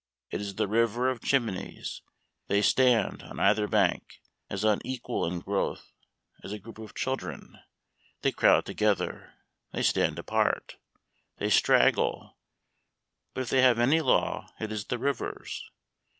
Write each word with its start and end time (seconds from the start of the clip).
It 0.31 0.41
is 0.41 0.55
the 0.55 0.67
river 0.67 1.11
of 1.11 1.21
chimneys; 1.21 2.01
they 2.47 2.63
stand, 2.63 3.21
on 3.21 3.39
either 3.39 3.67
bank, 3.67 4.19
as 4.49 4.63
unequal 4.63 5.27
in 5.27 5.41
growth 5.41 5.93
as 6.43 6.51
a 6.51 6.57
group 6.57 6.79
of 6.79 6.95
children; 6.95 7.59
they 8.23 8.31
crowd 8.31 8.65
together, 8.65 9.35
they 9.73 9.83
stand 9.83 10.17
apart, 10.17 10.77
they 11.37 11.51
straggle, 11.51 12.35
but 13.35 13.41
if 13.41 13.49
they 13.51 13.61
have 13.61 13.77
any 13.77 14.01
law, 14.01 14.47
it 14.59 14.71
is 14.71 14.85
the 14.85 14.97
river's. 14.97 15.63